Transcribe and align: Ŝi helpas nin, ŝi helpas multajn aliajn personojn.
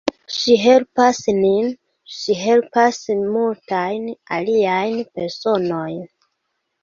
Ŝi 0.35 0.53
helpas 0.59 1.17
nin, 1.41 1.65
ŝi 2.19 2.37
helpas 2.39 2.97
multajn 3.35 4.07
aliajn 4.39 4.97
personojn. 5.21 6.01